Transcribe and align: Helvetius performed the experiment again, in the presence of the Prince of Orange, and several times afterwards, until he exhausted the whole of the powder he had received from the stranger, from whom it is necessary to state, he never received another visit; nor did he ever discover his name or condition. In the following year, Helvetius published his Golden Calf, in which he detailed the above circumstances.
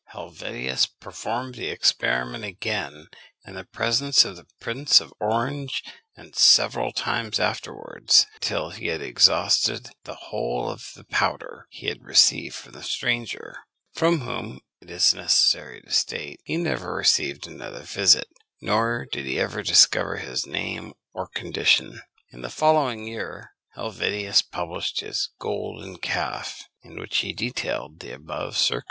Helvetius 0.13 0.87
performed 0.87 1.53
the 1.53 1.67
experiment 1.67 2.43
again, 2.43 3.05
in 3.45 3.53
the 3.53 3.63
presence 3.65 4.25
of 4.25 4.35
the 4.35 4.47
Prince 4.59 4.99
of 4.99 5.13
Orange, 5.19 5.83
and 6.17 6.35
several 6.35 6.91
times 6.91 7.39
afterwards, 7.39 8.25
until 8.33 8.71
he 8.71 8.89
exhausted 8.89 9.89
the 10.05 10.15
whole 10.15 10.71
of 10.71 10.87
the 10.95 11.03
powder 11.03 11.67
he 11.69 11.85
had 11.85 12.01
received 12.01 12.55
from 12.55 12.71
the 12.71 12.81
stranger, 12.81 13.57
from 13.93 14.21
whom 14.21 14.61
it 14.81 14.89
is 14.89 15.13
necessary 15.13 15.83
to 15.83 15.91
state, 15.91 16.39
he 16.45 16.57
never 16.57 16.95
received 16.95 17.45
another 17.45 17.83
visit; 17.83 18.25
nor 18.59 19.05
did 19.11 19.27
he 19.27 19.39
ever 19.39 19.61
discover 19.61 20.17
his 20.17 20.47
name 20.47 20.93
or 21.13 21.27
condition. 21.27 22.01
In 22.31 22.41
the 22.41 22.49
following 22.49 23.05
year, 23.05 23.53
Helvetius 23.75 24.41
published 24.41 25.01
his 25.01 25.29
Golden 25.37 25.97
Calf, 25.99 26.63
in 26.81 26.99
which 26.99 27.17
he 27.19 27.33
detailed 27.33 27.99
the 27.99 28.09
above 28.11 28.57
circumstances. 28.57 28.79